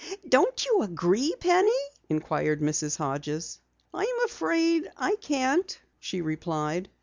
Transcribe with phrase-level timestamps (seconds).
[0.27, 2.97] "Don't you agree, Penny?" inquired Mrs.
[2.97, 3.59] Hodges.
[3.93, 6.89] "I am afraid I can't," she replied.